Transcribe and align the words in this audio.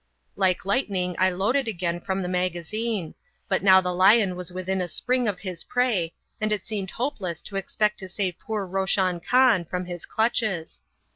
Like 0.35 0.65
lightning 0.65 1.15
I 1.19 1.29
loaded 1.29 1.67
again 1.67 1.99
from 2.01 2.23
the 2.23 2.27
magazine, 2.27 3.13
but 3.47 3.61
now 3.61 3.79
the 3.81 3.93
lion 3.93 4.35
was 4.35 4.51
within 4.51 4.81
a 4.81 4.87
spring 4.87 5.27
of 5.27 5.41
his 5.41 5.63
prey, 5.63 6.11
and 6.41 6.51
it 6.51 6.63
seemed 6.63 6.89
hopeless 6.89 7.39
to 7.43 7.55
expect 7.55 7.99
to 7.99 8.07
save 8.07 8.39
poor 8.39 8.65
Roshan 8.65 9.19
Khan 9.19 9.63
from 9.63 9.85
his 9.85 10.07
clutches. 10.07 10.81